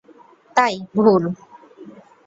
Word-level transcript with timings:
তাই, 0.55 0.75
ভুল। 0.95 1.23